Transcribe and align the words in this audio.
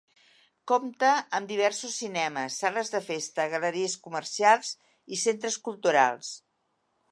Compta 0.69 1.09
amb 1.39 1.49
diversos 1.51 1.97
cinemes, 2.03 2.57
sales 2.65 2.91
de 2.95 3.03
festes, 3.11 3.51
galeries 3.53 3.97
comercials 4.09 4.75
i 5.19 5.23
centres 5.27 5.63
culturals. 5.69 6.35